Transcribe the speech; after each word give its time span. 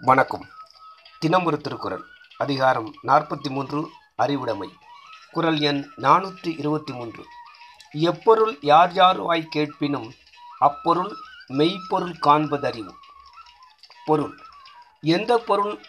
வணக்கம். 0.00 0.48
தினமொரு 1.18 1.60
திருக்குறள். 1.60 2.04
அதிகாரம் 2.36 2.94
நாற்பத்தி 3.02 3.50
மூன்று 3.50 3.90
அறிவுடைமை. 4.16 4.72
குறள் 5.30 5.58
எண் 5.58 5.90
நானூற்றி 5.96 6.58
இருபத்தி 6.58 6.92
மூன்று 6.92 7.26
எப்பொருள் 7.92 8.58
யார் 8.60 8.92
யாருவாய் 8.92 9.44
கேட்பினும் 9.44 10.14
அப்பொருள் 10.58 11.16
மெய்ப்பொருள் 11.46 12.14
காண்பதறிவு. 12.20 12.92
பொருள். 14.04 14.38
எந்த 15.00 15.38
பொருள் 15.38 15.84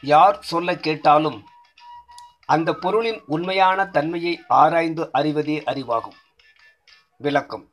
யார் 0.00 0.42
சொல்ல 0.42 0.76
கேட்டாலும் 0.76 1.48
அந்த 2.46 2.74
பொருளின் 2.74 3.22
உண்மையான 3.26 3.86
தன்மையை 3.86 4.40
ஆராய்ந்து 4.48 5.08
அறிவதே 5.12 5.62
அறிவாகும். 5.66 6.16
விளக்கம். 7.16 7.72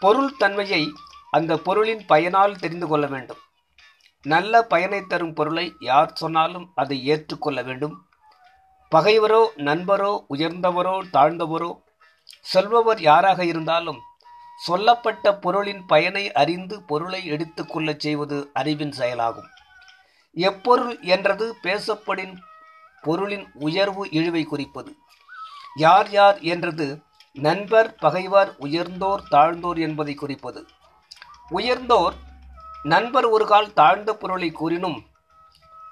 பொருள் 0.00 0.36
தன்மையை 0.36 0.92
அந்த 1.30 1.56
பொருளின் 1.56 2.06
பயனால் 2.06 2.56
தெரிந்து 2.56 2.86
கொள்ள 2.86 3.06
வேண்டும். 3.06 3.38
நல்ல 4.24 4.62
பயனை 4.62 5.06
தரும் 5.06 5.34
பொருளை 5.34 5.72
யார் 5.80 6.12
சொன்னாலும் 6.14 6.70
அதை 6.74 7.04
ஏற்றுக்கொள்ள 7.04 7.62
வேண்டும். 7.62 7.94
பகைவரோ 8.92 9.42
நண்பரோ 9.56 10.24
உயர்ந்தவரோ 10.28 10.96
தாழ்ந்தவரோ 11.12 11.70
சொல்பவர் 12.40 13.00
யாராக 13.00 13.44
இருந்தாலும் 13.44 14.00
சொல்லப்பட்ட 14.60 15.34
பொருளின் 15.34 15.86
பயனை 15.86 16.32
அறிந்து 16.32 16.82
பொருளை 16.82 17.20
எடுத்துக்கொள்ளச் 17.30 17.98
செய்வது 17.98 18.50
அறிவின் 18.52 18.92
செயலாகும். 18.92 19.48
எப்பொருள் 20.36 21.00
என்றது 21.00 21.56
பேசப்படின் 21.62 22.34
பொருளின் 23.02 23.46
உயர்வு 23.54 24.10
இழிவை 24.10 24.44
குறிப்பது. 24.44 24.96
யார் 25.76 26.10
யார் 26.10 26.38
என்றது 26.38 27.02
நண்பர் 27.32 27.94
பகைவர் 27.94 28.50
உயர்ந்தோர் 28.58 29.22
தாழ்ந்தோர் 29.30 29.78
என்பதை 29.78 30.14
குறிப்பது. 30.14 30.66
உயர்ந்தோர் 31.48 32.16
நண்பர் 32.82 33.26
ஒரு 33.26 33.46
கால் 33.46 33.72
தாழ்ந்த 33.72 34.14
பொருளை 34.14 34.50
கூறினும் 34.50 35.06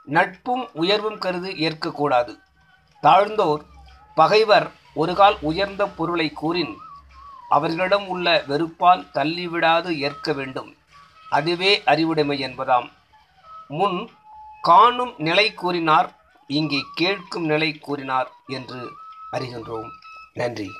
நட்பும் 0.04 0.68
உயர்வும் 0.72 1.18
கருது 1.18 1.56
ஏற்கக்கூடாது. 1.56 2.38
தாழ்ந்தோர் 3.00 3.64
பகைவர் 4.14 4.70
ஒரு 4.94 5.14
கால் 5.14 5.36
உயர்ந்த 5.40 5.86
பொருளை 5.86 6.30
கூறின் 6.30 6.76
அவர்களிடம் 7.48 8.08
உள்ள 8.08 8.42
வெறுப்பால் 8.48 9.06
தள்ளிவிடாது 9.14 9.98
ஏற்க 9.98 10.32
வேண்டும். 10.32 10.76
அதுவே 11.30 11.82
அறிவுடைமை 11.84 12.44
என்பதாம். 12.44 12.90
முன் 13.68 14.10
காணும் 14.62 15.14
நிலை 15.18 15.54
கூறினார் 15.54 16.16
இங்கே 16.46 16.84
கேட்கும் 16.94 17.44
நிலை 17.44 17.78
கூறினார் 17.78 18.30
என்று 18.46 18.92
அறிகின்றோம். 19.32 19.88
நன்றி. 20.34 20.70